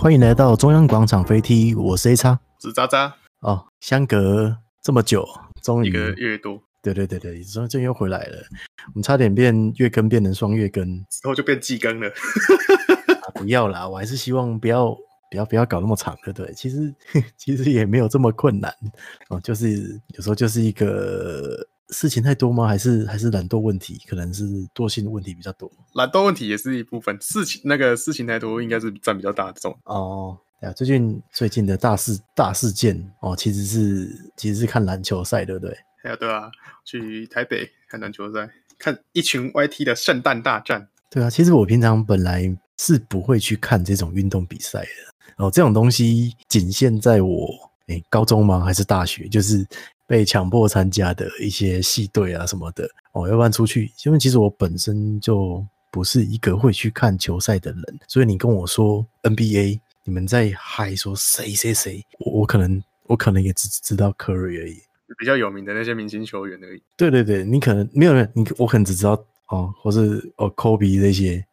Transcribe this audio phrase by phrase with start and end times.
[0.00, 3.66] 欢迎来到中央广场飞踢，我是 A 叉，是渣渣哦。
[3.80, 5.26] 相隔这么久，
[5.60, 8.38] 终于一个月多，对对对对，终终于又回来了。
[8.86, 12.08] 我们差点变月更变成双月更，之后就变季更了。
[13.26, 14.96] 啊、不要啦，我还是希望不要
[15.32, 16.54] 不要不要搞那么长，对不对？
[16.54, 16.94] 其实
[17.36, 18.72] 其实也没有这么困难
[19.30, 21.66] 哦，就是有时候就是一个。
[21.90, 22.66] 事情太多吗？
[22.66, 24.00] 还是还是懒惰问题？
[24.06, 25.70] 可能是惰性的问题比较多。
[25.94, 29.76] 懒惰问题也是一部分，事情那个事情太多，应该是占比较大的重。
[29.84, 35.76] 哦，对啊，最近最近的大事大事件哦，其实是其实是看篮球赛，对不对？
[36.02, 36.50] 对啊，对啊，
[36.84, 38.48] 去台北看篮球赛，
[38.78, 40.88] 看一群 YT 的圣诞大战。
[41.10, 42.44] 对啊，其实我平常本来
[42.78, 45.44] 是不会去看这种运动比赛的。
[45.44, 47.48] 哦，这种东西仅限在我
[47.86, 48.60] 诶高中吗？
[48.64, 49.26] 还是大学？
[49.28, 49.66] 就是。
[50.08, 64.80] 被强迫参加的一些系队啊什么的哦，要不然出去，因为其实我本身就不是一个会去看球赛的人，所以你跟我说 NBA，你们在嗨说谁谁谁，我我可能我可能也只知道 Curry 而已，
[65.18, 66.82] 比较有名的那些明星球员而已。
[66.96, 69.12] 对对对，你可能没有人，你我可能只知道
[69.48, 71.44] 哦，或是哦 Kobe 这些。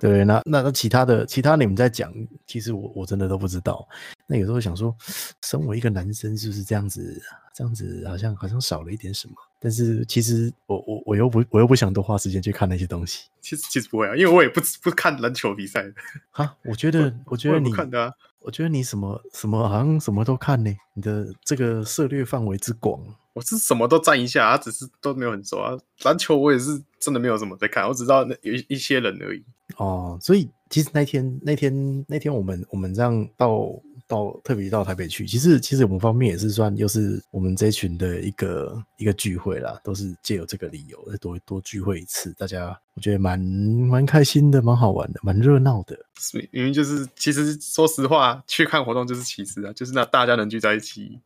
[0.00, 2.12] 对，那那那其他的其他你们在讲，
[2.46, 3.86] 其实我我真的都不知道。
[4.26, 4.94] 那有时候想说，
[5.44, 7.20] 身为一个男生，是不是这样子？
[7.54, 9.34] 这样子好像好像少了一点什么。
[9.62, 13.28] 但是其实我我我又不我又不想多花时间去看那些东西。
[13.42, 15.84] 其实其实不会啊，因为我也不不看篮球比赛。
[16.32, 20.74] 哈，我觉得我，我觉得你看的啊，我觉得你什么什么好像什么都看呢。
[20.94, 23.00] 你的这个涉猎范围之广。
[23.32, 25.76] 我是什么都沾一下，啊，只是都没有很熟啊。
[26.02, 29.44] 篮球我也是真的没有什么在看，我只知道那有一些人而已。
[29.76, 33.70] 哦，所以其实那天那天那天我们我们这样到
[34.10, 45.96] 到特别到台北去，其实其实我们方面也是算又是我们这一群的一个一个聚会啦，都是借由这个理由再多多聚会一次，大家我觉得蛮蛮开心的，蛮好玩的，蛮热闹的。
[46.18, 51.20] 是，因为就是其实说实话，去看活动就是其次啊，就是那大家能聚在一起。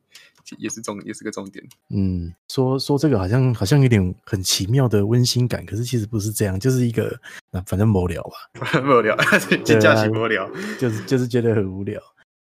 [0.59, 1.65] 也是重，也是个重点。
[1.89, 7.19] 嗯，说说这个好像好像有点很奇妙的温馨感，可是其实不是这样，就是一个
[7.51, 9.17] 那反正无聊吧， 无聊，
[9.65, 10.47] 节假期无聊，
[10.79, 11.99] 就是就是觉得很无聊。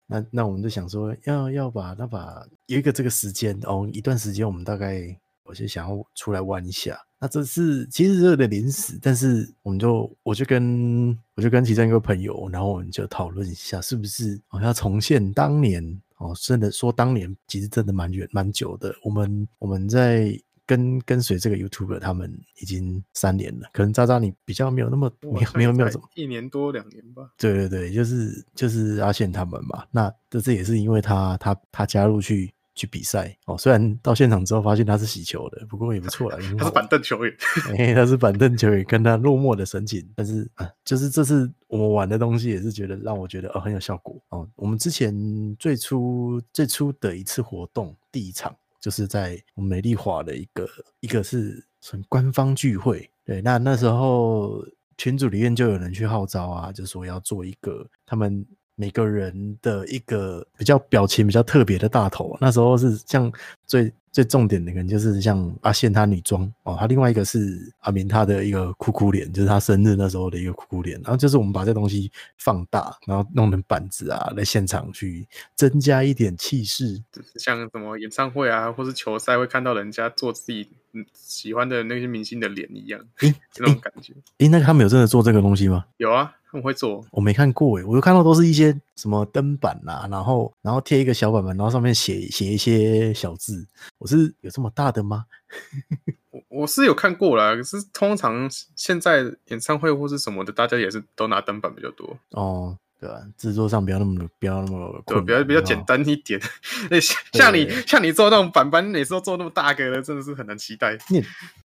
[0.07, 6.99] 那那我们就想说，要要把那把有一个这个时间哦，一段时间我们大概我就想要出来玩一下。
[7.19, 16.01] 那这是其实有点临时，但是我们就我就跟我就跟其中一个朋友，然后我们就讨论一下，是不是我要重现当年。
[16.17, 18.95] 哦，真的说，当年其实真的蛮远蛮久的。
[19.03, 20.31] 我们我们在
[20.65, 23.69] 跟跟随这个 YouTuber，他们已经三年了。
[23.73, 27.31] 可能渣渣你比较没有那么没有没有没有怎么一年多两年吧。
[27.37, 29.85] 对对对，就是就是阿宪他们嘛。
[29.91, 32.53] 那这这也是因为他他他加入去。
[32.77, 36.37] 去比赛哦，虽然到现场之后发现他是洗球的，不过也不错了。
[36.57, 37.33] 他是板凳球员，
[37.79, 40.05] 哎，他是板凳球员，跟他落寞的神情。
[40.13, 44.45] 但是啊，就是这次我们玩的东西，也是觉得让我觉得哦很有效果哦。
[44.57, 48.53] 我们之前最初最初的一次活动，第一场
[48.85, 50.69] 就是在美丽华的一个
[51.00, 53.09] 一个是纯官方聚会。
[53.23, 54.63] 对，那那时候
[54.96, 58.45] 群组里面就有人去号召啊，就说要做一个他们。
[58.75, 63.31] 每个人的一个比较表情比较特别的大头，那时候是像
[63.66, 77.02] 最最重点的，可能就是像阿宪他女装哦，他另外一个是阿明他的一个哭哭脸，就是他生日那时候的一个哭哭脸，然后就是我们把这东西放大，然后弄成板子啊，在现场去增加一点气势，
[77.36, 80.69] 像什么演唱会啊，或是球赛会看到人家做自己
[81.13, 84.13] 喜欢的那些明星的脸一样，诶， 这种感觉。
[84.38, 85.86] 诶，那他们有真的做这个东西吗？
[85.97, 86.34] 有啊。
[86.55, 93.67] 我会做，我没看过诶，我就看到都是一些什么灯板啊，然后然后贴一个小板板，然后上面写写一些小字。
[93.97, 95.25] 我是有这么大的吗？
[96.31, 102.17] 我我是有看过啦，可是通常现在演唱会或是什么的，大家也是都拿灯板比较多。
[102.31, 103.21] 哦，对吧？
[103.38, 106.39] 制作上不要那么不要那么对，比较比较简单一点。
[106.89, 110.97] 那像你像你做那种板板，每次都做那么大个的，真的是很难期待。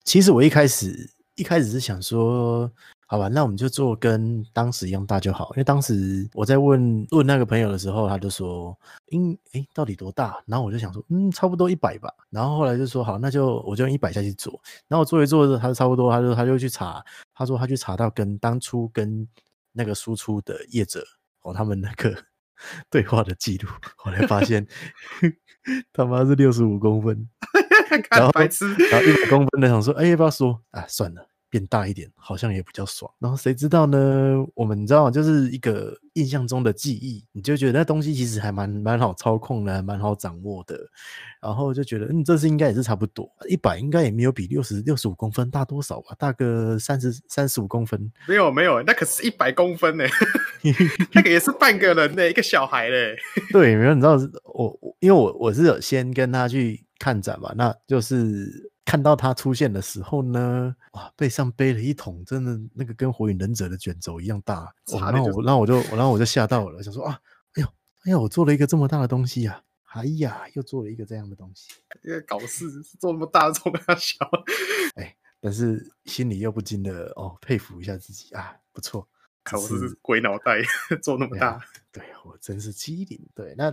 [0.04, 2.70] 其实我一开始一开始是想说。
[3.10, 5.49] 好吧，那我们就做跟当时一样大就好。
[5.55, 8.78] 因为当时我在问问那个朋友的时候，他就说，
[9.12, 10.38] 嗯，诶，到底多大？
[10.44, 12.12] 然后我就想说，嗯，差不多一百吧。
[12.28, 14.60] 然后后来就说，好，那就我就用一百下去做。
[14.88, 17.02] 然后我做一做，他就差不多，他就他就去查，
[17.34, 19.26] 他说他去查到跟当初跟
[19.72, 21.02] 那个输出的业者
[21.40, 22.14] 哦，他们那个
[22.90, 24.66] 对话的记录，后来发现
[25.94, 27.26] 他妈是六十五公分，
[28.12, 30.84] 然后白痴，然后一百公分的想说，哎，要不要说啊？
[30.87, 31.26] 算了。
[31.50, 33.10] 变大一点，好像也比较爽。
[33.18, 33.98] 然后谁知道呢？
[34.54, 40.78] 我们你知道，就是一个印象中的记忆，你就觉得那东西其实还蛮蛮好操控的，蛮好掌握的。
[41.40, 48.12] 然后就觉得，嗯，这次应该也是差不多，一百应该也没有比六十六十五公分大多少吧，大个三十三十五公分。
[48.26, 50.04] 没有没有，那可是一百公分呢，
[51.14, 53.16] 那个也是半个人呢，一个小孩嘞。
[53.52, 54.18] 对，没有，你知道
[54.52, 58.70] 我，因为我我是有先跟他去看展嘛，那就是。
[58.88, 64.75] 看到他出现的时候呢，哇，背上背了一桶，真的那个跟火影忍者的卷轴一样大。
[64.90, 67.20] 然后我，然后我就，然后我就吓到了，想说啊，
[67.52, 67.69] 哎呦，
[68.05, 71.69] 哎呦，我做了一个这么大的东西呀，啊，哎呀，又做了一个这样的东西。
[72.02, 72.64] 因为搞事
[72.99, 74.26] 做那么大，做那么小，
[74.96, 79.06] 哎，但是心里又不禁的哦，佩服一下自己啊，不错，
[79.43, 80.62] 可是鬼脑袋
[81.05, 81.61] 做那么大，
[81.93, 83.20] 对，对我真是机灵。
[83.35, 83.70] 对，那。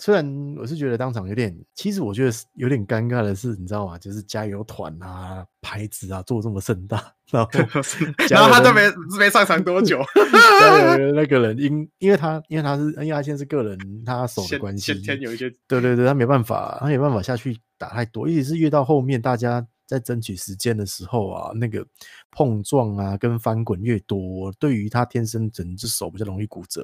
[0.00, 3.98] 虽然我是觉得当场有点，其实我觉得有点尴尬的是，你知道吗？
[3.98, 7.50] 就是加油团啊、牌子啊做这么盛大，然后
[8.30, 8.80] 然后他都没
[9.18, 10.00] 没上场多久，
[11.14, 19.66] 那个人因因为他因为他是因为他现在是个人，他手的关系，先天有一些对对对，他没办法，他没办法下去打太多，尤其是越到后面大家。
[19.90, 21.84] 在争取时间的时候啊，那个
[22.30, 26.80] 碰撞啊跟翻滚越多，对于他天生整只手比较容易骨折，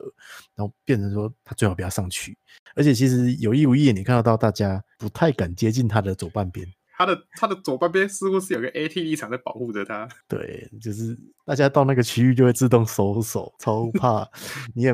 [0.57, 2.37] 然后变成说他最好不要上去。
[2.75, 6.67] 而且其实有意无意，你看得到大家不太敢接近他的左半边，
[6.99, 10.09] 他的他的左半边似乎是有个 AT 立场在保护着他。
[10.27, 14.29] 对，就是大家到那个区域就会自动收手，超怕
[14.75, 14.93] 你也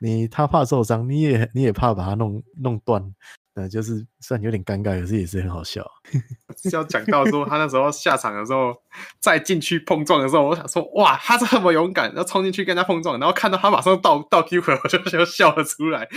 [0.00, 3.14] 你他怕受伤，你也你也怕把他弄弄断。
[3.54, 5.88] 呃，就是虽然有点尴尬，可是也是很好笑。
[6.60, 8.74] 是要讲到说他那时候下场的时候，
[9.20, 16.08] 再进去碰撞的时候，我想说，哇，他这么勇敢，要冲进去跟他碰撞，然后看到他马上倒倒 Q 回，我就就笑了出来。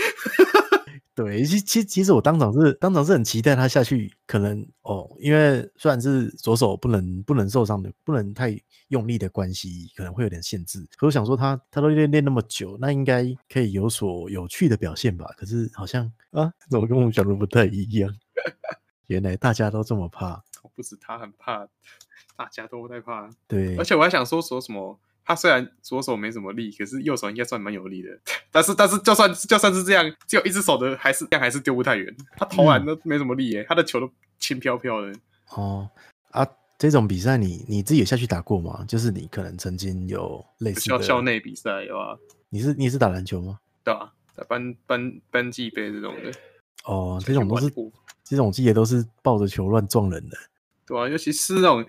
[1.18, 8.56] 对，其其其实我当场是当场是很期待他下去，可能哦，因为虽然是左手不能不能受伤的，不能太
[8.90, 10.88] 用力的关系，可能会有点限制。
[10.96, 15.26] 可我想说他他都练练那么久，那应该可以有所有趣的表现吧？
[15.36, 18.16] 可是好像啊，怎么跟我们想的不太一样？
[19.08, 20.44] 原来大家都这么怕，
[20.76, 21.68] 不止他很怕，
[22.36, 23.28] 大家都在怕。
[23.48, 25.00] 对，而且我还想说说什么。
[25.28, 28.18] 他虽然左手没什么力，可是右手应该算蛮有力的。
[28.50, 32.16] 但是，但是就算就算是这样，只有一只手的，还是这样还是丢不太远。
[32.38, 34.10] 他投篮都没什么力耶，嗯、他的球都
[34.40, 35.14] 轻飘飘的。
[35.50, 35.90] 哦
[36.32, 36.48] 啊，
[36.78, 38.86] 这种比赛你你自己有下去打过吗？
[38.88, 42.18] 就是你可能曾经有类似的校校内比赛有啊？
[42.48, 43.60] 你是你是打篮球吗？
[43.84, 46.32] 对啊，在班班班级杯这种的。
[46.86, 47.70] 哦，这种都是
[48.24, 50.38] 这种季节都是抱着球乱撞人的。
[50.86, 51.86] 对啊，尤其是那种。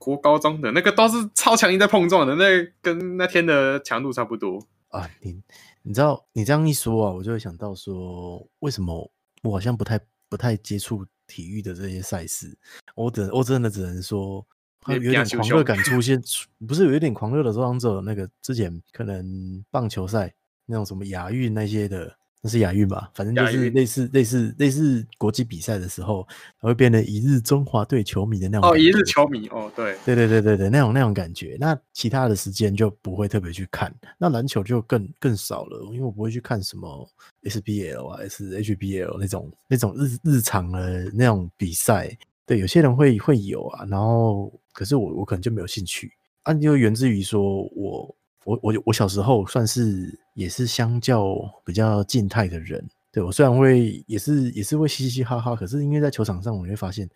[0.00, 5.06] 国高中的那个都是超强硬在碰撞的，那、跟那天的强度差不多啊。
[5.20, 5.38] 你
[5.82, 9.10] 你知道你这样一说啊，我就会想到说，为什么
[9.42, 10.00] 我好像不太
[10.30, 12.56] 不太接触体育的这些赛事？
[12.94, 14.42] 我只我真的只能说，
[14.86, 16.18] 有点狂热感出现，
[16.66, 20.32] 不是有一点狂热的时候，者那个之前可能棒球赛
[20.64, 22.16] 那种什么亚运那些的。
[22.42, 26.26] 那是亚运吧，反正就是类似类似类似国际比赛的时候，
[26.58, 31.58] 会变成一日中华队球迷的那种哦，一日球迷哦，对对对对对对，那种那种感觉。
[31.60, 37.06] 那其他的时间就不会特别去看，那篮球就更更少了，因为我不会去看什么
[37.42, 42.16] SBL 啊、SHBL 那种那种日日常的那种比赛。
[42.46, 46.10] 对，有些人会会有啊，然后可是我我可能就没有兴趣，
[46.44, 48.16] 啊，就源自于说我。
[48.44, 57.08] 我我我小时候算是也是相较比较静态的人，对，我虽然会也是也是会嘻嘻哈哈，可是因为在球场上，我会发现，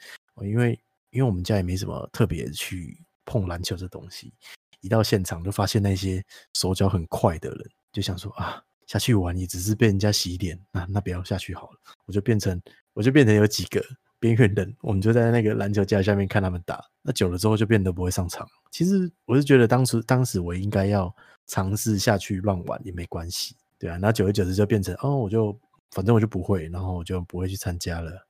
[0.43, 0.79] 因为
[1.11, 4.33] 因为我们家也没什么特别去碰篮球这东西，
[4.81, 12.61] 一到现场就发现那些手脚很快的人，就想说啊，下去玩也只是被人家洗脸，那那不要下去好了，我就变成
[12.93, 13.83] 我就变成有几个。
[14.25, 16.83] 边缘人，我们就在那个篮球架下面看他们打。
[17.03, 18.49] 那久了之后，就变得不会上场。
[18.71, 21.15] 其实我是觉得，当时当时我应该要
[21.47, 23.99] 尝试下去乱玩也没关系，对啊。
[24.01, 25.55] 那久而久之就变成，哦，我就
[25.91, 28.27] 反正我就不会，然后我就不会去参加了。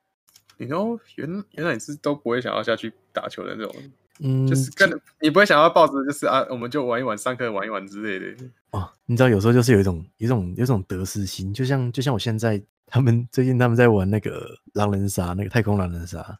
[0.57, 3.73] 你都原原来你是都不会想要下去打球的那种，
[4.19, 4.89] 嗯，就是跟
[5.21, 8.43] 你不会想要抱着就是啊，我们就玩一玩，上课玩一玩之类的。
[8.71, 12.61] 哦，你知道有时候就是有一种有一种有一种得失心，就像就像我现在。
[12.87, 16.37] 他们最近他们在玩那个狼人杀，那个太空狼人杀，啊、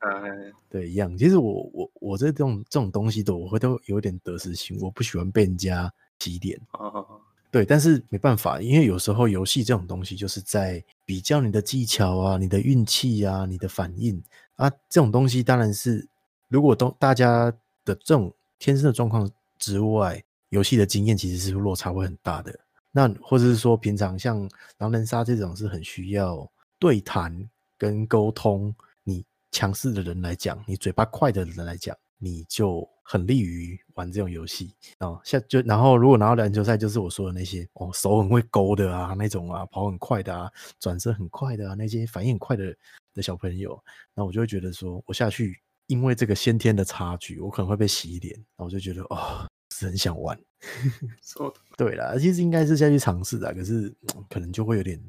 [0.70, 1.18] 对，一样。
[1.18, 6.58] 其实我我我这种这种东西的，我会都有点得失心，我不喜欢被人家提点。
[6.74, 7.04] 哦、
[7.50, 14.22] 对，但是没办法，因为有时候游戏这种东西就是在比较你的技巧啊、你的运气啊、你的反应
[14.56, 16.08] 啊，这种东西当然是
[16.48, 17.52] 如果都大家
[17.86, 22.60] 的这种天生的状况之外，游戏的经验其实是落差会很大的。
[22.92, 26.50] 那或者是说，平常像狼人杀这种是很需要
[26.80, 28.74] 对谈跟沟通。
[29.04, 35.20] 你强势的人来讲，你嘴巴快的人来讲，你就很利于玩这种游戏哦。
[35.24, 40.50] 像就然后如果拿到篮球赛，就是我说的那些哦，手很会勾的啊，那种啊，跑很快的啊，
[40.80, 42.76] 转身很快的啊，那些反应很快的
[43.14, 43.78] 的小朋友，
[44.14, 50.40] 那我就会觉得说，我下去，因为这个先天的差距，我可能会被洗脸，然后我就觉得哦，是很想玩。
[51.78, 53.94] 对啦，其实应该是下去尝试的，可是
[54.30, 55.02] 可能就会有点。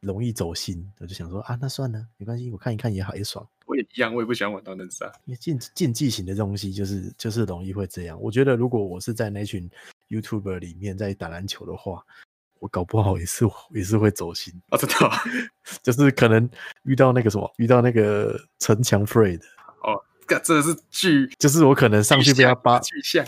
[0.00, 3.44] 容易走心，我就想说啊，那算了，没关系，我看一看也好，也爽。
[3.64, 8.20] 我也一样，我也不喜欢玩到那啥，因为竞竞技型的东西就是就是容易会这样。
[8.20, 9.68] 我觉得如果我是在那群
[10.10, 12.04] YouTuber 里面在打篮球的话，
[12.60, 15.10] 我搞不好也是也是会走心啊，真的，
[15.82, 16.48] 就是可能
[16.84, 19.40] 遇到那个什么，遇到那个城墙 Fred
[19.82, 23.24] 哦，这真的是巨，就是我可能上去被他扒巨像，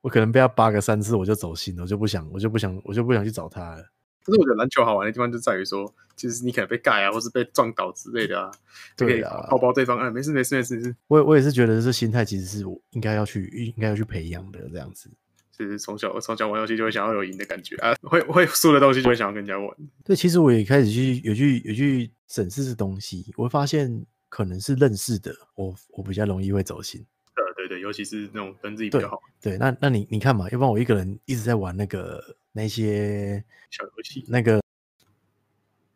[0.00, 3.82] 我可能被他扒个三次，我就走心了，我就不想，我就不想，我就不想去找他了。
[4.22, 8.50] 可是我觉得篮球好玩的地方就在于说，其实你可能被盖啊，或是被撞倒之类的啊，
[8.96, 10.94] 对啊，抱抱对方，哎，没事没事没事没事。
[11.08, 15.10] 我我也是觉得这心态其实是我应该要去应该要去培养的这样子。
[15.56, 19.76] 就是从小从小玩游戏就会想要有赢的感觉啊，会会输的东西就会想要跟人家玩。
[20.02, 27.04] 对，其实我也开始去有去有去审视这东西，我会发现可能是认识的，我我比较容易会走心。
[27.34, 29.20] 对对对，尤其是那种跟自己比较好。
[29.42, 34.58] 对，对那那你你看嘛，要不然我一个人一直在玩那个那些小游戏，那个。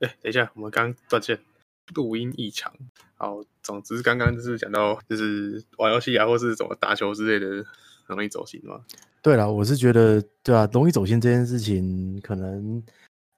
[0.00, 1.38] 哎，等一下，我们刚刚断线，
[1.94, 2.70] 录音异常。
[3.14, 7.64] 好，总之刚刚就是讲到，就是玩游戏啊，或是怎么打球之类的，
[8.04, 8.84] 很容易走心嘛。
[9.22, 12.82] 对了，我是觉得，对啊，容易走心这件事情，可能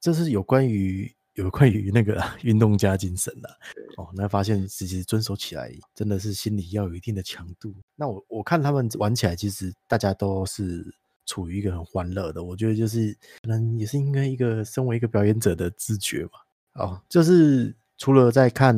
[0.00, 3.49] 就是有关于有关于那个 运动家精神的。
[3.97, 7.75] 哦，那发现其实遵守起来，真的是心里要有一定的强度。
[7.95, 10.85] 那我我看他们玩起来，其实大家都是
[11.25, 12.45] 处于一个很欢乐的。
[12.45, 16.33] 我觉得就是可能也是应该一个身为一个表演者的自觉吧。
[16.75, 18.76] 哦，就是除了在看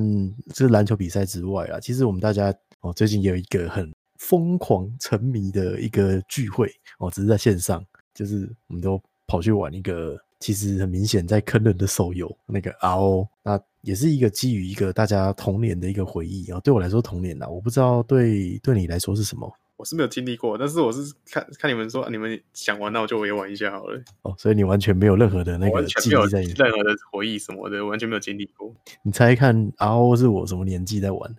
[0.55, 7.85] 这篮球比赛之外啊，其实我们大家哦最近也有一个很疯狂沉迷的一个聚会哦，只是在线上，
[8.15, 16.61] 就是我们都跑去玩一个其实很明显在坑人的手游，那个 RO，那也是一个基于一个大家童年的一个回忆啊。
[16.61, 19.52] 对我来说童年啊，我不知道对对你来说是什么。
[19.76, 24.02] 我是没有经历过，但是我是看看你们说，你们想玩，那我就我也玩一下好了。
[24.23, 28.75] 哦，所以你完全没有任何的那个记忆在，任何的回忆什么的，完全没有经历过。
[29.04, 31.30] 你猜看，RO 是我什么年纪在玩？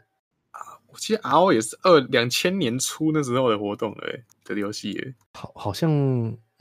[0.51, 5.89] 啊，我记得 RO 也是二两千年初那时候的活动了，哎，的游戏，哎，好，好像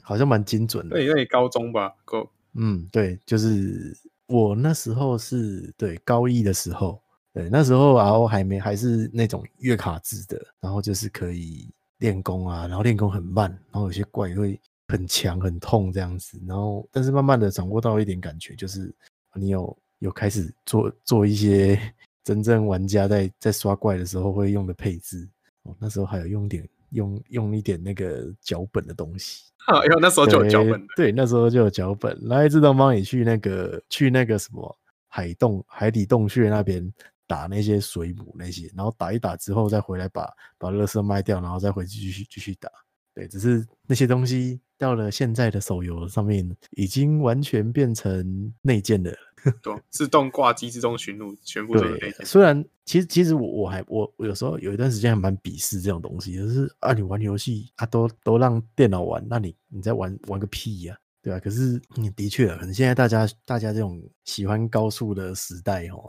[0.09, 0.95] 好像蛮精准的。
[0.95, 2.27] 对，那你高中吧，高。
[2.53, 6.99] 嗯，对，就是我那时候是对高一的时候。
[7.31, 18.91] 对，那时候然后还没还是那种月卡制的，然后就是可以练功啊，然后练功很慢，然后有些怪会很强很痛这样子，然后但是慢慢的掌握到一点感觉，就是
[19.35, 21.79] 你有有开始做做一些
[22.23, 25.29] 真正玩家在在刷怪的时候会用的配置
[25.61, 34.77] 哦，那时候还有用点用用一点那个脚本的东西，啊， 因为那时候就有脚本对，对，那时候就有脚本，来自动帮你去那个去那个什么
[35.07, 36.91] 海洞海底洞穴那边。
[37.29, 40.27] 打那些水母那些，然后打一打之后再回来把
[40.57, 42.67] 把乐色卖掉，然后再回去继续继续打。
[43.13, 49.15] 对，只是那些东西到了现在的手游上面，已经完全变成内建的，
[49.61, 52.25] 对，自动挂机、自动寻路，全部都是内建。
[52.25, 61.39] 虽然其实其实我我还我我有时候有一段时间还蛮鄙视这种东西，就是啊，你玩游戏啊，都都让电脑玩，那你你在玩玩个屁呀、啊，对吧、啊？
[61.39, 66.03] 可是你的确啊，可能现在大家大家这种喜欢高速的时代哦。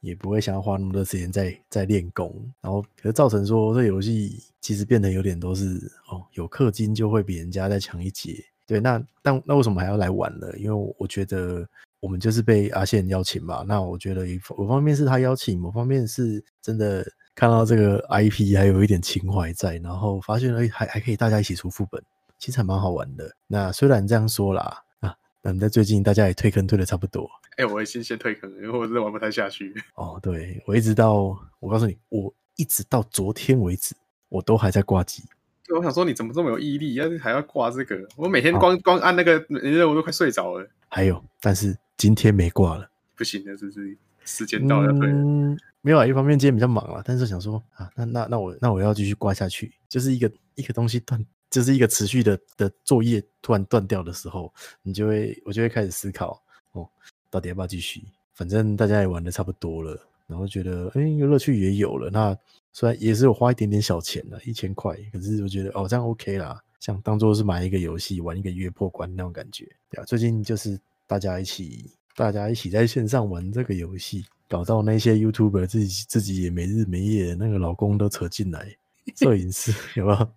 [0.00, 8.36] 也不会想要花那么多时间在在练功，然后可是造成说这游戏其实变得有点都是哦，有氪金就会比人家再强一截。
[8.68, 10.46] 对，那但那为什么还要来玩呢？
[10.58, 11.66] 因为我觉得
[12.00, 13.64] 我们就是被阿宪邀请嘛。
[13.66, 22.02] 那我觉得一某方面是他邀请，某方面是真的看到这个 IP 还有一点情怀在，然后发现哎还还可以大家一起出副本，
[22.38, 23.30] 其实还蛮好玩的。
[23.46, 27.28] 那虽然这样说啦啊，但在最近大家也退坑退的差不多。
[27.56, 29.74] 哎、欸，我会先先退坑，因为我真的玩不太下去。
[29.96, 33.94] 哦，对，我一直到我告诉你，我一直到昨天为止，
[34.28, 35.22] 我都还在挂机。
[35.66, 37.96] 对，我想说你怎么这么有毅力，要是还要挂这个？
[38.16, 40.68] 我每天光、哦、光按那个人家我都快睡着了。
[40.88, 43.96] 还有，但是今天没挂了，不行了，是不是？
[44.24, 45.08] 时间到了，对。
[45.08, 56.88] 嗯，没有啊，一方面今天比较忙了，但是想说啊，那那那我那我要继续挂下去，就是一个一个东西断，就是一个持续的的作业突然断掉的时候，你就会我就会开始思考哦。
[57.30, 58.02] 到底要不要继续？
[58.34, 62.10] 反正大家也玩的差不多了，然后觉得哎，乐趣也有了。
[62.10, 62.36] 那
[62.72, 69.64] 虽然也是有花一点点小钱了，一千块，可是我觉得哦，这样 OK 啦，像当做是买一个游戏，玩一个月破关那种感觉。
[69.88, 78.76] 对啊，最近就是大家一起，大家一起在线上玩这个游戏，搞到那些 YouTuber 自己自己也没日没夜，那个老公都扯进来。
[79.14, 80.28] 摄影师 有没有？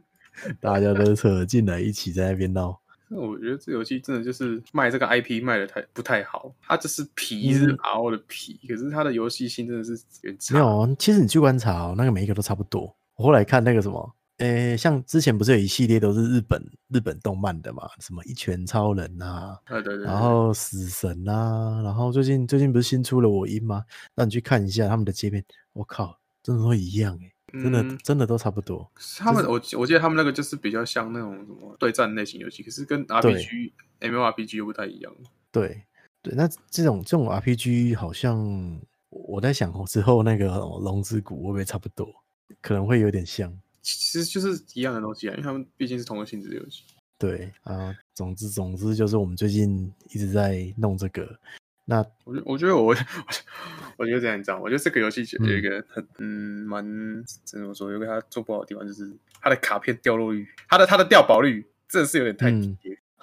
[0.60, 2.80] 大家都扯进来一起在那边闹。
[3.08, 9.92] 那我觉得这游戏真的就是卖这个 IP 卖的太不太好，它就是皮是 RO 的皮，嗯、可是它的游戏性真的是
[10.52, 10.96] 没有。
[10.98, 12.96] 其实你去观察哦，那个每一个都差不多。
[13.16, 23.84] 我后来看那个什么，诶，像之前不是有一系列都是日本日本动漫的嘛，什么一拳超人啊，对对对，然后死神啊，然后最近最近不是新出了我音吗？
[24.14, 27.30] 那你去看一下他们的界面，我靠，真的都一样诶。
[27.62, 28.90] 真的、嗯、真的都差不多。
[29.18, 35.14] 他们我我记得他们那个就是比较像那种什么对战类型游戏，可是跟 RPG、MMORPG 又不太一样。
[35.52, 35.84] 对
[36.20, 40.48] 对，那这种这种 RPG 好像我在想之后那个
[40.80, 42.08] 龙之谷会不会差不多？
[42.60, 43.56] 可能会有点像。
[43.84, 46.82] 其实就是一样的东西啊，因为他们毕竟是同个性质的游戏。
[47.18, 51.38] 对啊，总之总之就是我们最近一直在弄这个。
[51.84, 52.96] 那我觉我觉得我 我
[53.98, 56.82] 我觉得这样，你知道，我觉得这个游戏有一个很嗯蛮
[57.44, 62.76] 怎么说，有个它做不好的地方，就是它的卡片掉落率，它的它的掉宝率真的是有点太低。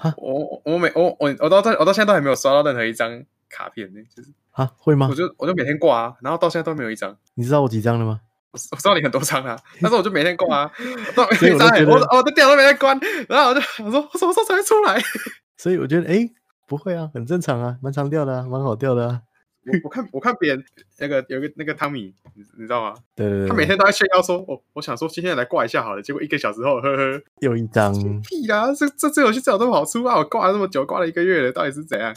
[0.03, 5.07] 嗯、我我每我我我到我到现在都还没有刷到任何一张卡片呢，就是啊会吗？
[5.09, 7.17] 我就我就每天挂啊，然后到现在都没有一张。
[7.33, 8.21] 你知道我几张了吗？
[8.51, 10.71] 我我知道你很多张啊，但是我就每天挂啊，
[11.17, 11.27] 我
[11.71, 15.01] 每我我的电脑都没在关，然后我就我说我什么时候才会出来？
[15.57, 16.13] 所以我觉得哎。
[16.13, 16.31] 欸
[16.67, 19.21] 不会啊，很正常啊，蛮常掉的啊，蛮好掉的啊。
[19.65, 20.63] 我我看我看别人
[20.99, 22.95] 那个有个那个汤米，你你知道吗？
[23.13, 27.93] 对对对，他每天都在炫耀说，我我想说今天来挂一下好了，结果一个小时后，呵呵，又一张。
[28.21, 30.15] 屁啦，这这这游戏最好这么好出啊！
[30.15, 32.15] 我挂了这么久，挂了一个月了，到底是怎样？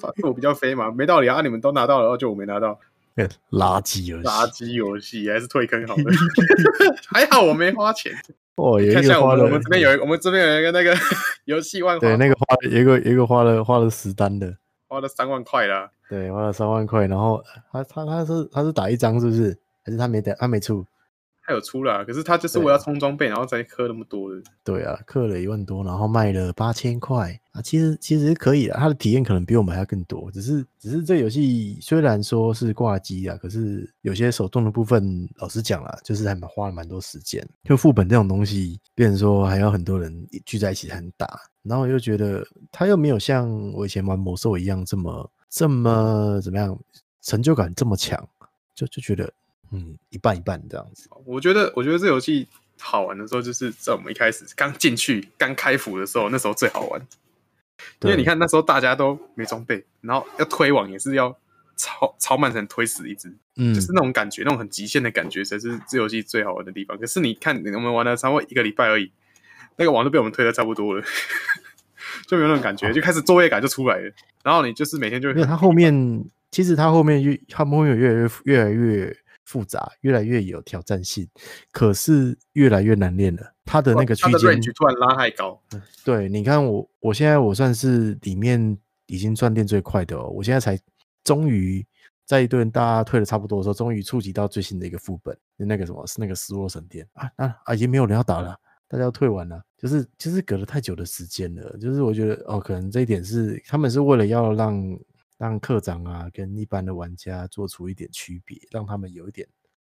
[0.00, 1.40] 反正我比较飞嘛，没道理啊！
[1.40, 2.80] 你们都拿到了，就我没拿到。
[3.50, 6.04] 垃圾游戏，垃圾游戏还是退坑好了，
[7.12, 8.12] 还好我没花钱。
[8.56, 10.96] 哦，有一个花了，我们这边有一，我们这边有一个那个
[11.44, 14.56] 游戏万，对，那个花了一个一个花了花了十单的，
[14.86, 17.42] 花了三万块啦，对，花了三万块，然后
[17.72, 19.58] 他他他是他是打一张是不是？
[19.84, 20.86] 还是他没打，他没出？
[21.46, 24.42] 他有出了，可是他就是我要充装备，然后再氪那么多的。
[24.64, 37.46] 对啊，氪了一万多，然后卖了八千块啊，其实其实可以的，他的体验可能比我们还要更多，只是只是这游戏虽然说是挂机啊，可是有些手动的部分，老实讲啦，就是还蛮花了蛮多时间。
[37.64, 46.74] 就副本这种东西，变成说还要很多人聚在一起才能打，然后又觉得他又没有像我以前玩魔兽一样这么这么怎么样，
[47.20, 48.26] 成就感这么强，
[48.74, 49.30] 就就觉得。
[49.70, 51.08] 嗯，一半一半这样子。
[51.24, 52.46] 我觉得，我觉得这游戏
[52.78, 57.00] 好玩的时候，就是在我们一开始刚进去、刚开服的时候，那时候最好玩。
[58.02, 61.36] 因为你看那时候大家都没装备，然后要推网也是要
[61.76, 66.96] 超超慢才能推死一只，嗯，就是那种感觉，那种很极限的感觉，才是这游戏最好玩的地方。
[66.96, 69.10] 可是你看，我们玩了差不多一个礼拜而已，
[69.76, 71.02] 那个网都被我们推的差不多了，
[72.28, 74.12] 就没有那种感觉，就开始作业感就出来了。
[74.44, 79.16] 然后你就是每天就会，因为它后面其实他后面越，他后面越来越越来越。
[79.44, 81.28] 复杂，越来越有挑战性，
[81.70, 83.54] 可是越来越难练了。
[83.64, 85.60] 它的那个区间突然拉太高。
[86.04, 88.76] 对，你看我，我现在我算是里面
[89.06, 90.28] 已经转电最快的哦。
[90.28, 90.78] 我现在才
[91.22, 91.84] 终于
[92.24, 97.30] 在一顿大家退的差不多的时候，终于触及到最新的一个副本，那个什么是那个失落神殿啊？
[97.36, 99.62] 那啊已经没有人要打了，大家都退完了。
[99.78, 104.98] 就是就是隔了太久的时间了，就是我觉得哦，可能这一点是他们是为了要让。
[105.44, 109.46] 让课长啊跟一般的玩家做出一点区别，让他们有一点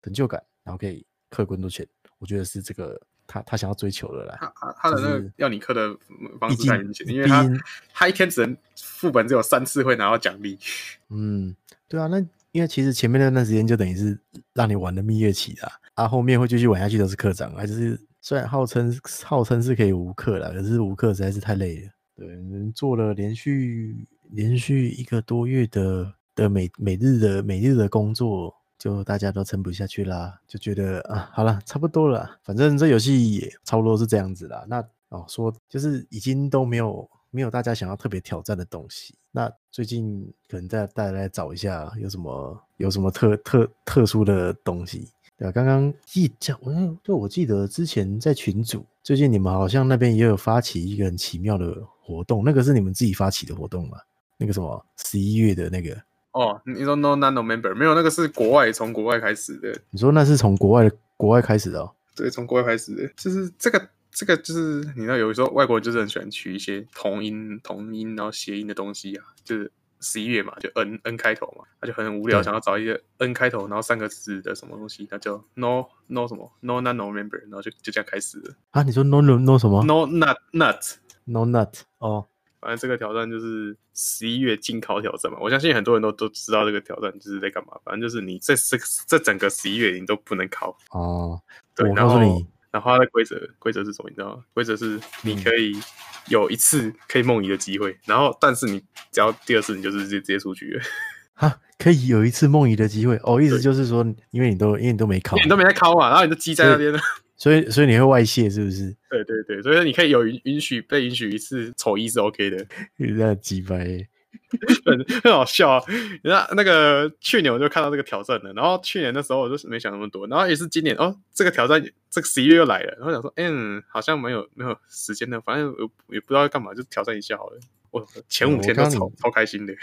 [0.01, 1.87] 成就感，然后可以氪更多钱。
[2.17, 4.35] 我觉得是这个他他想要追求的啦。
[4.39, 5.95] 他他的那个要你氪的
[6.39, 7.47] 方式太明显，因为他
[7.93, 10.57] 他一天只能副本只有三次会拿到奖励。
[11.09, 11.55] 嗯，
[11.87, 12.17] 对啊，那
[12.51, 14.19] 因为其实前面那段时间就等于是
[14.53, 21.91] 让你玩的蜜月期啦，啊，后面会继续玩下去都是课长，还是虽然号称号称是可以无氪啦，可是无氪实在是太累了。
[22.15, 22.27] 对，
[22.73, 23.95] 做了连续。
[24.35, 34.65] 连续一个多月的的每每日的每日的工作，就大家都撑不下去啦，就觉得啊，好了，差不多了，反正这游戏也差不多是这样子啦。
[34.67, 39.15] 那哦，说就是已经都没有没有大家想要特别挑战的东西。
[39.31, 45.51] 那最近可能再大家来找一下有什么有什么特特特殊的东西，对吧？
[45.51, 53.97] 刚刚一讲，我就我记得之前在群组，最近你们好像那边也有发起一个很奇妙的活动，那个是你们自己发起的活动吗？
[54.37, 55.95] 那个什么十一月的那个
[56.31, 57.95] 哦，你说 No Nano Member 没有？
[57.95, 59.73] 那个是国外从国外开始的。
[59.91, 61.79] 你说那是从国外的国外开始的？
[61.79, 61.91] 哦？
[62.15, 69.71] 对，从国外开始的，就是这个这个就是你知道，有时候外国人就是很喜欢取一些同音同音然后谐音的东西啊，就是
[70.01, 78.53] 十一月嘛，就 N N 开头嘛，他就很无聊，想要找一个 N 开头然后三个字的什么东西，那就 No No 什么 No Nano Member，然后就就这样开始了。
[78.71, 82.27] 啊，你说 No No No 什么？No Nut Nut No Nut 哦。
[82.65, 85.37] 反正这个挑战就是十一月禁考挑战嘛。
[85.39, 87.73] 我相信很多人都都知道这个挑战就是在干嘛。
[87.83, 88.75] 反正就是你这这
[89.07, 91.39] 这整个十一月你都不能考哦。
[91.75, 94.09] 对，我告诉你，然后它的规则规则是什么？
[94.09, 94.43] 你知道吗？
[94.55, 95.79] 规则是你可以
[96.27, 98.79] 有一次可以梦遗的机会，嗯、然后但是你
[99.11, 100.83] 只要第二次你就是直接直接出局了。
[101.37, 103.39] 哈，可以有一次梦遗的机会哦。
[103.39, 106.99] 意思就是说，因为你都因为你都没考，你都没在考嘛，然后你就积在那边了。
[107.37, 108.95] 所以，所以你会外泄是不是？
[109.09, 112.65] 对对对，所以你可以有允允许被允许一次丑一是 OK 的。
[112.97, 113.77] 有点鸡掰，
[114.85, 115.83] 很 很好笑啊！
[116.23, 125.73] 那那个去年我就看到这个挑战了，然后去年的时候我就没想那么多，然后也是今年哦，这个挑战这个十一月又来了，然后想说，嗯，好像没有没有时间了，反正
[126.09, 127.59] 也不知道要干嘛，就挑战一下好了。
[127.91, 129.73] 我前五天都超超开心的。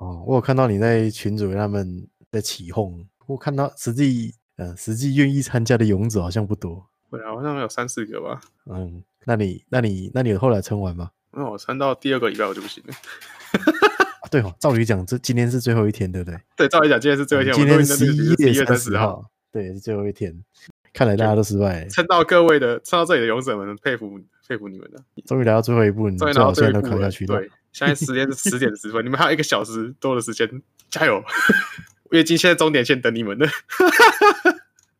[0.00, 4.34] 哦，我有看到你在群主他们在起哄，我看到实际。
[4.60, 6.86] 嗯，实际愿意参加的勇者好像不多。
[7.10, 8.38] 对啊，好像有三四个吧。
[8.66, 11.10] 嗯，那你、那你、那你后来撑完吗？
[11.32, 12.92] 那我撑到第二个礼拜我就不行了。
[12.92, 16.38] 啊、对哦，照理讲，这今天是最后一天，对不对？
[16.56, 17.54] 对，照理讲，今天是最后一天。
[17.54, 20.44] 今天十一月三十号，对，是最后一天。
[20.92, 21.86] 看来大家都失败。
[21.86, 25.02] 撑到各位的，撑到这里的勇者们，佩服佩服你们了。
[25.24, 27.24] 终于来到最后一步，你最好现在都扛下去。
[27.24, 30.46] 对，现在时间是十点十分，你们还有一个小时多的时间，
[30.90, 31.22] 加油！
[32.10, 33.46] 月经现在终点线等你们呢。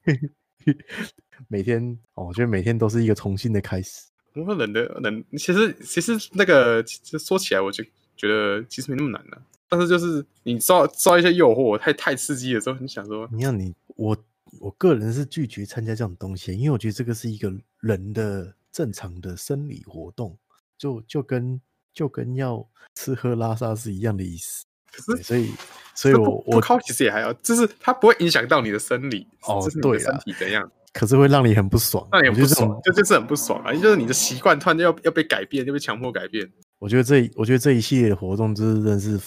[1.48, 4.08] 每天哦，我觉得每天都是一个重新的开始。
[4.34, 7.82] 我说冷的冷，其实其实那个其实说起来，我就
[8.16, 9.42] 觉得其实没那么难的、啊。
[9.68, 14.16] 但是就是你遭遭一些诱惑，太太刺激的时候，你想说，你看你我
[14.60, 20.38] 我个人是拒绝参加这种东西，因为我觉得这个是一个人的正常的生理活动，
[20.78, 21.60] 就就跟
[21.92, 24.64] 就跟要吃喝拉撒是一样的意思。
[24.92, 25.50] 可是，所以，
[25.94, 30.70] 所以我我考其实也还好，就是它不会影响到你的生理哦，对，身体怎样？
[30.92, 33.72] 可是会让你很不爽，让你很不爽，就就是很不爽啊！
[33.72, 36.50] 就是你的习惯突然要要被改变，就被强迫改变。
[36.80, 39.20] 我觉得这，我觉得这一系列的活动就是真的是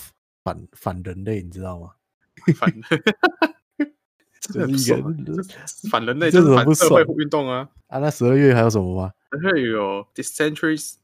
[0.43, 1.91] 反反人类，你知道吗？
[2.57, 2.69] 反，
[4.41, 5.01] 这是一个
[5.89, 7.69] 反人类，就是反社会运动啊！
[7.87, 9.11] 啊，那十二月还有什么吗？
[9.31, 10.95] 十二月有 Dysentery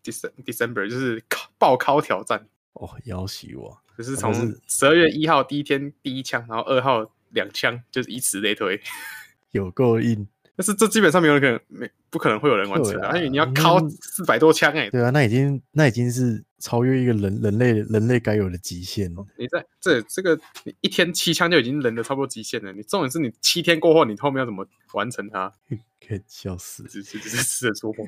[0.44, 1.24] December，就是
[1.58, 3.78] 报考挑战哦，要死我！
[4.00, 4.34] 就是从
[4.66, 8.80] 十二月一号第一天第一枪，然后二号两枪，就是以此类推，
[9.52, 10.26] 有够硬。
[10.56, 14.90] 但是这基本上没有人可能没不可能会有人完成的，因为你要靠四百多枪哎、欸。
[14.90, 19.26] 对啊，那已经那已经是超越一个人人类人类该有的极限了。
[19.38, 22.72] 你在这这个你一天七枪就已经人的差不多极限了。
[22.72, 25.52] 你重点是你七天过后，你后面要怎么完成它？
[26.10, 28.08] 可 笑死，只是只是吃的说谎。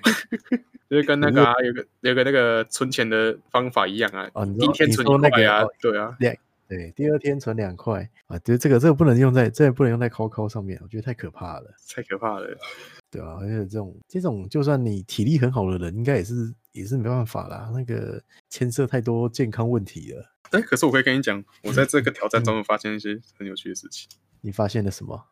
[0.90, 6.36] 就是跟那个、啊、有个有个那个存钱的方法一样啊，哦、第一天存一块啊，对啊，两
[6.68, 12.58] 对，第二天存两块啊，觉得这个这个不能用在这个不能用在考考上面，我觉得太可怕了，太可怕了，
[13.12, 20.32] 对啊，而且这种这种就算你体力很好的人，应该也是也是没办法啦，那个牵涉太多健康问题了。
[20.52, 24.10] 哎，可是我可以跟你讲，我在这个挑战中有发现一些很有趣的事情。
[24.12, 25.28] 嗯、你发现了什么？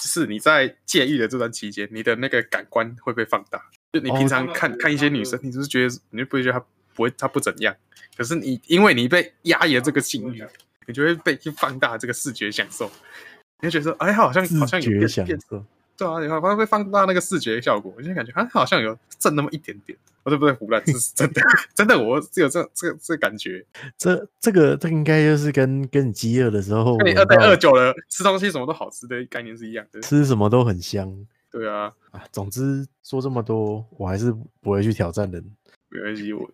[0.00, 3.62] 就是你在戒欲的这段期间，你的那个感官会被放大。
[3.92, 7.74] 就你平常看、哦、看一些女生，你就是觉得你就不会觉得她不会她不怎样，
[8.16, 10.42] 可是你因为你被压抑了这个性欲，
[10.86, 12.90] 你就会被去放大这个视觉享受，
[13.60, 15.64] 你就觉得说，哎，好像好像有变变色，
[15.96, 19.98] 对啊，你看，反正被放大那个视觉效果，你就感觉啊，好像有正那么一点点。
[20.22, 20.52] 我对不对？
[20.52, 21.40] 胡乱，这是真的，
[21.74, 23.64] 真的，我只有这这这感觉。
[23.96, 31.26] 这这个这应该就是跟跟你饥饿的时候，跟你饿对饿久了，吃东西什么都好吃的概念是一样的，吃什么都很香。
[31.50, 35.42] 对啊，啊，总之说这么多，我还是不会去挑战的。
[35.88, 36.48] 没关系，我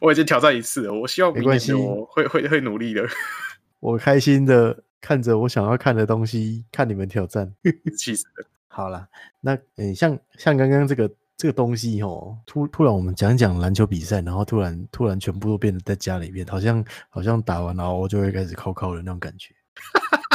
[0.00, 3.06] 我已经挑战一次了，我希望明年我会会会努力的。
[3.78, 7.52] 我开心的看着我想要看的东西，看你们挑战，
[7.96, 8.46] 气死了。
[8.66, 9.06] 好了，
[9.40, 11.08] 那嗯，像像刚刚这个
[11.42, 19.52] 这个东西哦，突突然我们讲讲篮球比赛，然后突然突然全部都变得在家里面，好像好像打完然后就会开始扣扣的那种感觉。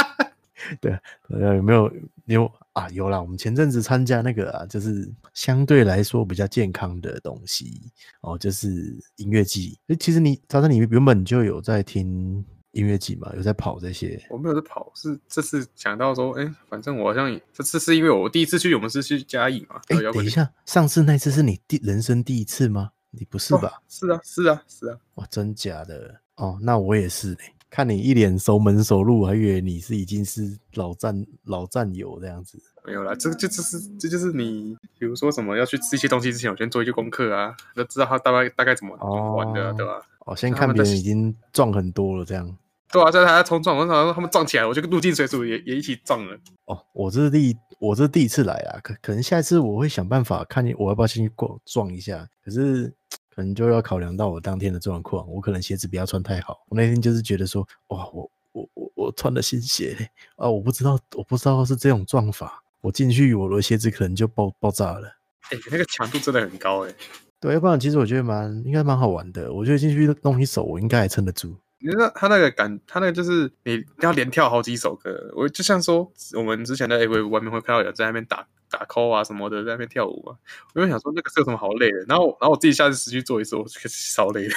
[0.82, 0.92] 对，
[1.30, 1.90] 有没有
[2.26, 2.90] 有啊？
[2.90, 7.90] 有啦，我们前阵子参加那个啊，就是相对来说比较健康的东西
[8.20, 9.78] 哦，就是音乐季。
[9.86, 14.22] 诶，其实你早上你原本就有在听音乐季嘛，有在跑这些？
[14.30, 19.80] 我没有在跑，是这次想到说，哎，反正我好像这次是因为我第一次去，我们是去嘉义嘛。
[19.88, 22.90] 哎，等一下，上次那次是你第人生第一次吗？
[23.10, 23.68] 你不是吧？
[23.68, 24.98] 哦，是啊，是啊，是啊。
[25.14, 26.20] 哇，真假的？
[26.36, 27.38] 哦，那我也是嘞。
[27.70, 32.58] 看你一脸熟门熟路，还以为你是已经是老战老战友这样子。
[32.84, 40.00] 没有啦，这个就就是这就是你，比如说什么要去吃一些东西之前，我先做一些功课啊，就知道他大概大概怎么玩的，哦、对吧？
[40.28, 42.56] 哦，先看别人已经撞很多了，这样。
[42.92, 46.38] 对啊，在他冲撞，我想说他们撞起来，我就入境随俗也也一起撞了。
[46.66, 52.28] 哦，我这是第一，我这是第一次来啊，可可能下一次我会想办法看你，我要不要先去过撞一下？
[52.44, 52.92] 可是。
[53.30, 56.58] 可能就要考量到我当天的状况，我可能鞋子不要穿太好。
[56.68, 59.96] 我那天就是觉得说，哇，我我我我穿了新鞋
[60.34, 65.06] 啊，我不知道我不知道是这种撞法，我进去我的鞋子可能就爆爆炸了。
[65.52, 66.92] 哎、欸，那个强度真的很高哎。
[67.40, 69.52] 对，要不然其实我觉得蛮应该蛮好玩的。
[69.52, 71.56] 我觉得进去弄一首，我应该还撑得住。
[71.80, 75.30] 你知道他那个感，他那个就是你要连跳好几首歌。
[75.36, 80.34] 我就像说，我们之前在 AV 外面会看到有人在那边打打 call 啊什么的，在那边跳舞啊。
[80.74, 81.98] 我就想说，那个是有什么好累的？
[82.08, 84.54] 然后，然后我自己下次实际做一次，我觉得超累的，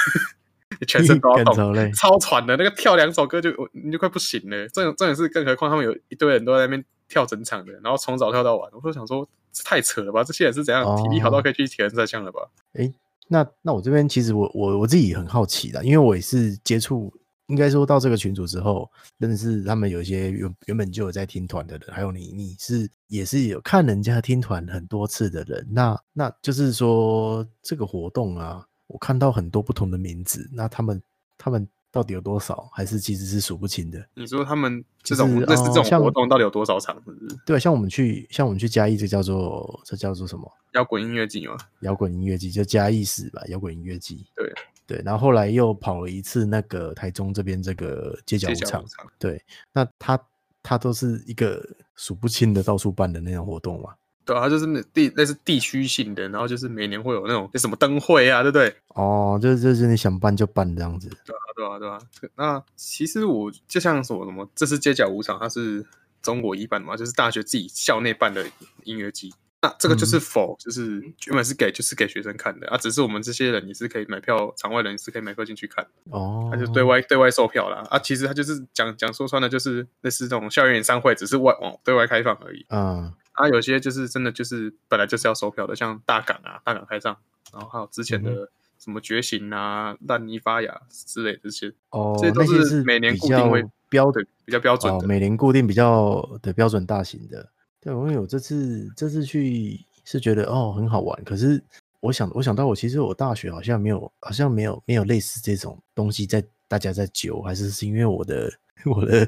[0.88, 2.58] 全身都要动，超累，超喘的。
[2.58, 4.68] 那个跳两首歌就你就快不行了。
[4.70, 8.72] 这种这种是，更何况他们有一堆人都在那边跳整场的，然后从早跳到晚。
[8.74, 9.28] 我就想说，
[9.66, 10.24] 太扯了吧？
[10.24, 12.40] 这些人是怎样、哦、体力好到可以去铁人三项了吧？
[12.74, 12.94] 诶
[13.28, 17.14] 那那我这边其实我我我自己很好奇的，因为我也是接触，
[17.48, 31.02] 应该说到这个群组之后，认识他们有一些原原本就有在听团的人，还有你你是也是有看人家听团很多次的人，那那就是说这个活动啊，我看到很多不同的名字，那他们
[31.38, 31.68] 他们。
[31.92, 32.70] 到底有多少？
[32.74, 34.04] 还是其实是数不清的？
[34.14, 36.96] 你说他们这种类似这种活动到底有多少场？
[37.04, 37.38] 是不是？
[37.46, 40.50] 对，像我们去，像我们去嘉义，这叫做这叫做什么？
[40.74, 41.58] 摇滚音乐季吗？
[41.82, 44.26] 摇滚音乐季就嘉义市吧，摇滚音乐季。
[44.36, 44.54] 对
[44.88, 48.84] 对，然后后来又跑了一次那个台中这边这个街角舞场。
[49.20, 50.20] 对，那他
[50.64, 51.62] 他都是一个
[51.96, 53.90] 数不清的到处办的那种活动嘛。
[54.24, 58.74] 对啊，就是地类似地区性的，然后就是每年会有那种什么灯会啊，对不对？
[58.90, 61.10] 哦，就是就是你想办就办这样子。
[61.26, 62.00] 对啊，对啊，对啊。
[62.36, 65.86] 那其实我就像什么什么，这是街角舞场，它是
[66.22, 68.46] 中国一办的嘛，就是大学自己校内办的
[68.84, 69.34] 音乐季。
[69.64, 75.86] 那这个就是否、嗯、就是原本是给就是给学生看的啊，只是我们这些人也是可以买票，场外人是可以买票进去看。
[76.10, 77.86] 哦，他就对外对外售票啦。
[77.90, 78.00] 啊。
[78.00, 82.66] 其实他就是讲讲说穿的，就是类似这种校园演唱会，只是外往对外开放而已。
[82.70, 83.14] 嗯。
[83.34, 87.16] 啊，有些就是真的就是本来就是要收票的，像大港啊、大港开唱，
[87.54, 97.50] 然后还有之前的什么觉醒啊、烂泥发芽之类这些，哦，这些都是每年固定会标的比较标准的，哦，每年固定比较的标准大型的。
[97.80, 101.64] 对，我有这次这次去是觉得哦很好玩，可是
[102.02, 108.52] 我想我想到我其实我大学好像没有好像没有没有类似这种东西在大家在揪，还是是因为我的
[108.86, 109.28] 我的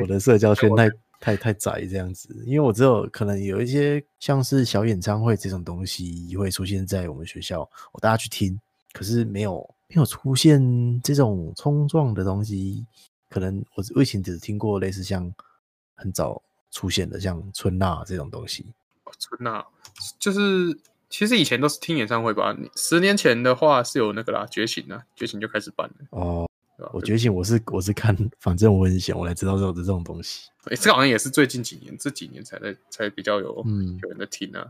[0.00, 0.90] 我的社交圈太。
[1.20, 8.58] 太太窄这样子，因为我只有可能有一些像是小演唱会这种东西会出现在我们学校，我大家去听，
[8.92, 12.86] 可是没有没有出现这种冲撞的东西。
[13.28, 15.30] 可能我我以前只听过类似像
[15.96, 18.64] 很早出现的像春娜这种东西。
[19.18, 19.62] 春娜
[20.18, 20.78] 就是
[21.10, 22.56] 其实以前都是听演唱会吧？
[22.74, 26.47] 十年前的话是有那个啦，觉醒啊，觉醒就开始办了哦。
[26.92, 30.48] 我觉醒，我是我是看，反正我很闲，我才知道这种这种东西。
[30.64, 34.66] 哎、欸，这个好像也是最近几年，这几年才在才比较有嗯有人在听啊。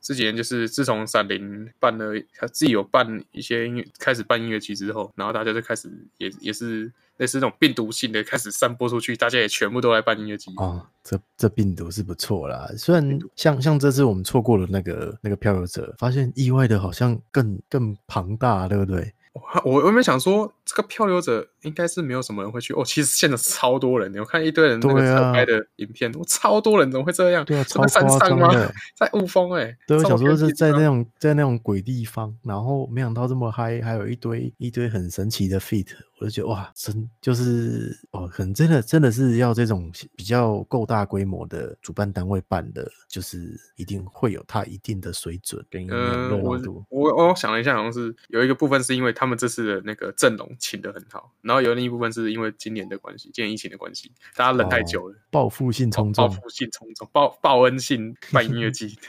[0.00, 10.50] 这几年就是自从闪灵办了，他自己有办一些音乐，开始办音乐季之后，然后大家就开始也也是类似这种病毒性的开始散播出去，大家也全部都来办音乐季。
[10.56, 12.70] 哦，这这病毒是不错啦。
[12.76, 19.12] 虽然像像这次我们错过了那个那个漂流者，发现意外的好像更更庞大，对不对？
[19.34, 22.84] 我我原本想说，这个漂流者应该是没有什么人会去哦。
[22.84, 27.44] 其实现在超多人，我看一堆人那个侧拍的影片，啊、超多人，怎么会这样？
[27.44, 29.76] 对啊，超夸张的，在雾峰哎。
[29.88, 35.88] 对，我想说是在那种在那种鬼地方，然后没想到这么嗨，还有一堆一堆很神奇的 feat。
[36.24, 46.82] 我就觉得哇，真就是哦，可能真的真的是要这种比较够大规模的主办单位办的，就是一定会有它一定的水准跟热络度。
[46.88, 58.98] 我我我想了一下，好像是有一个部分是因为他们这次的那个阵容请的很好，然后有另一部分是因为今年的关系，今年疫情的关系，大家忍太久了，报复性冲撞，报复性冲撞，报报恩性办音乐季。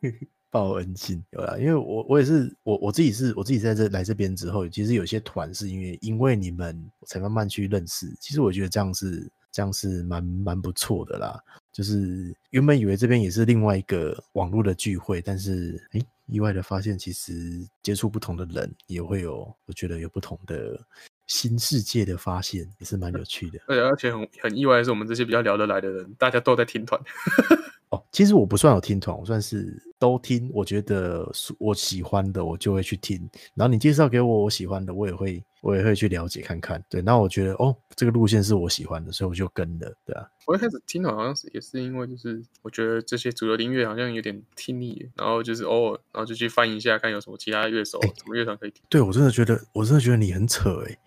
[0.54, 8.06] 报恩性有啦，因为我我也是我我自己是我自己在这来这边之后，其实有些团是因为因为你们才慢慢去认识。
[8.20, 11.42] 其实我觉得这样是这样是蛮蛮不错的啦。
[11.72, 20.80] 就是原本以为这边也是另外一个网络的聚会，但是诶、欸，意外的发现，其实接触不同的人也会有，我觉得有不同的
[21.26, 23.58] 新世界的发现，也是蛮有趣的。
[23.66, 27.00] 对，而且很很意外的是，我们这些比较聊得来的人，大家都在听团。
[27.90, 30.50] 哦，其实我不算有听团，我算是都听。
[30.52, 33.18] 我觉得我喜欢的，我就会去听。
[33.54, 36.84] 然后你介绍给我我喜欢的，我也会我也会去了解看看。
[36.90, 39.90] 对，那我觉得哦，这个路线是我喜欢的，所以我就跟了。
[40.04, 48.82] 对啊，我一开始听团好像是也是因为就是我觉得这些主流音乐好像有点听腻，然后就是偶尔然后就去翻一下看有什么其他乐手、欸、什么乐团可以听。
[48.90, 50.98] 对，我真的觉得我真的觉得你很扯诶、欸。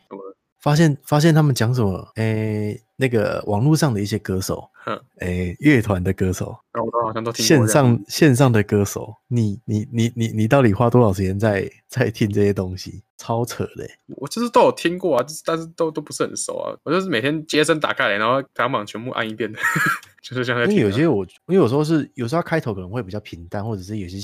[0.67, 2.11] 发现发现他们讲什么？
[2.15, 7.45] 诶，那个网络上的一些歌手，嗯，诶，乐团的歌手，我好像都听。
[7.45, 13.01] 线上线上的歌手，你你你你你到底花多少时间在在听这些东西？
[13.17, 13.99] 超扯的、欸！
[14.17, 16.75] 我就是都有听过啊，但是都都不是很熟啊。
[16.83, 19.57] 我就是每天接声打开来，然后排行榜全部按一遍的，
[20.21, 20.69] 就是这样。
[20.69, 24.17] 因为有些我，因为有时候是有时候开头可能会比较平淡，或者是有些。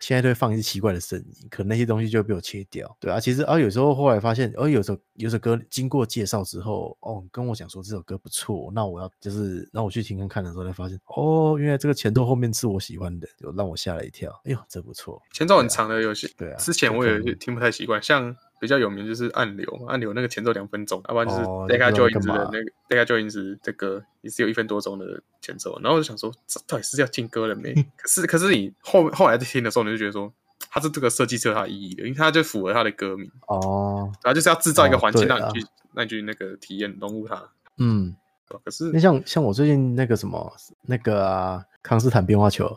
[0.00, 2.96] 现在都会放一些奇怪的声音，可能那些东西就会被我切掉。
[3.00, 14.30] 对啊，其实啊，有时候后来发现，哦，有首有首歌经过介绍之后，哦，跟我讲说这首歌不错，那我要就是让我去听看看的时候，才发现，哦，原来这个前奏后面是我喜欢的，就让我吓了一跳。
[14.44, 16.32] 哎呦，这不错，前奏很长的游戏。
[16.36, 18.36] 对啊，之前我也听不太习惯，像。
[18.58, 27.74] 比较有名就是暗流，暗流那个前奏两分钟，要不然就是 Deca Joins 的那个 Deca Joins 这歌也是有一分多钟的前奏，然后我就想说，这到底是要进歌了没？
[27.96, 30.32] 可是可是你后后来在听的时候，你就觉得说，
[30.70, 37.42] 它是这个设计是有它的意义的，因为它就符合它的歌名哦，然后就是要制造一个环境让你去让你去那个体验融入它。
[37.78, 38.16] 嗯，
[38.64, 40.50] 可是那像像我最近那个什么
[40.82, 42.74] 那个啊康斯坦变化球，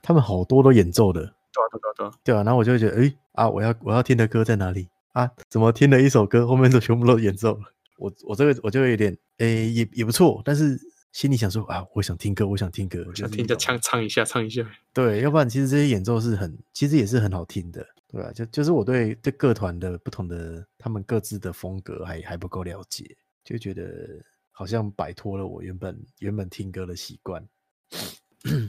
[0.00, 4.88] 他们好多都演奏的，对啊对啊对啊，对啊，然后我就会觉得，哎啊，我要我要听的歌在哪里？
[5.18, 7.74] 啊，怎么听了一首歌，后面都全部都演奏了？
[7.96, 14.64] 我我这个我就有点，诶、欸，也也不错，但是心里想说啊，我想听歌，我想听歌，我想听就唱唱一下，唱一下。
[14.92, 18.32] 对，要不然其实这些演奏是很，其实也是很好听的，对吧、啊？
[18.32, 27.44] 就就是我对对各团的不同的他们各自的风格还还不够了解，就觉得好像摆脱了我原本原本听歌的习惯。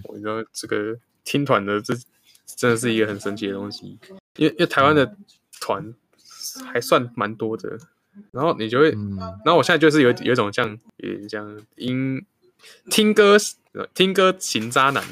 [0.05, 1.93] 我觉得这个听团的这
[2.47, 3.99] 真的是一个很神奇的东西，
[4.38, 5.15] 因为因为台湾的
[5.62, 5.93] 团。
[6.71, 7.78] 还算蛮多的，
[8.32, 12.25] 然后你就会，嗯、然后我现在就是有有一种像，也像音
[12.89, 13.38] 听歌
[13.93, 15.04] 听歌型渣男，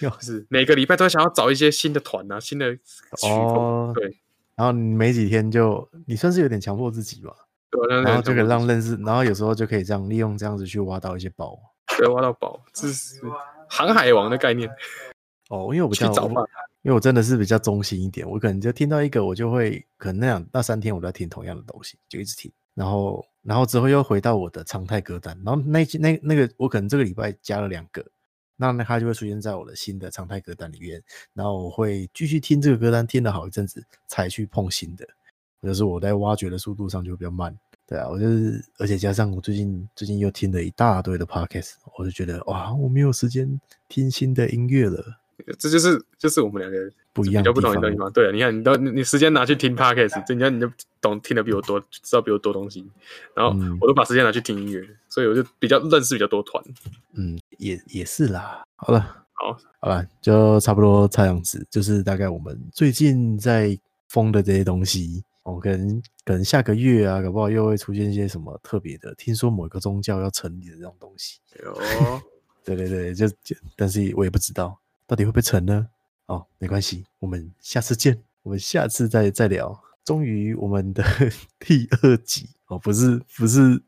[0.00, 2.80] 就是每个礼拜都想要找一些新的团啊，新的曲
[3.28, 4.16] 风，哦、对，
[4.56, 7.34] 然后你没几天就，你算是有点强迫自己吧，
[7.70, 11.58] 对，然后就可以让认识，然后有时候就可以这样利用这样子去挖到一些宝，
[11.96, 13.20] 对，挖到宝，这是
[13.68, 14.70] 航海王的概念，
[15.50, 16.12] 哦，因为我不知道。
[16.82, 28.04] 因为我真的是比较中心一点，我可能就听到一个，我就会可能那两那三天我都在听同样的东西，就一直听，然后然后之后又回到我的常态歌单，然后那那那个我可能这个礼拜加了两个，
[28.56, 31.02] 那那它就会出现在我的新的常态歌单里面，
[31.34, 35.06] 然后我会继续听这个歌单，听了好一阵子才去碰新的，
[35.62, 45.18] 就是我在挖掘的速度上就比较慢，对啊，我就是而且加上我最近最近又听了一大堆的 podcast，我就觉得哇，我没有时间听新的音乐了。
[45.58, 48.12] 这就是就是我们两个不一样，就不同的地方。
[48.12, 50.70] 对啊，你看，你都你时间拿去听 podcast，人家你就
[51.00, 52.84] 懂听的比我多，知道比我多东西。
[53.34, 56.62] 然后我都把时间拿去听音乐，嗯、所以我就比较认识比较多团。
[57.14, 58.64] 嗯，也也是啦。
[58.76, 59.00] 好了，
[59.32, 61.64] 好，好了，就差不多这样子。
[61.70, 69.14] 就是大概我们最近在疯的这些东西，哦，可能可能下个月啊，搞不好又会出现一些什么特别的。
[69.14, 71.38] 听说某一个宗教要成立的这种东西。
[71.62, 72.22] 有、哦，
[72.64, 74.76] 对对对，就就，但是我也不知道。
[75.08, 75.88] 到底会不会成呢？
[76.26, 79.82] 哦，没关系，我们下次见，我们下次再再聊。
[80.04, 81.02] 终于我们的
[81.58, 83.82] 第二集哦，不是不是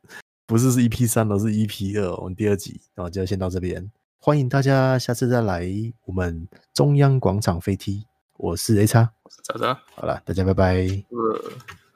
[0.46, 3.90] 不是是 EP 三，而是 EP 二，我们第二集，然后就先到这边。
[4.18, 5.70] 欢迎大家下次再来
[6.06, 8.06] 我们中央广场飞踢，
[8.38, 10.74] 我是 A 叉，我是渣渣，好了，大家拜拜。
[11.11, 11.52] 呃